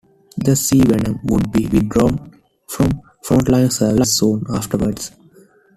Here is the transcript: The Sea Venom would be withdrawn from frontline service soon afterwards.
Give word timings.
The 0.35 0.55
Sea 0.55 0.81
Venom 0.81 1.19
would 1.25 1.51
be 1.51 1.67
withdrawn 1.67 2.33
from 2.65 3.03
frontline 3.23 3.71
service 3.71 4.17
soon 4.17 4.43
afterwards. 4.49 5.11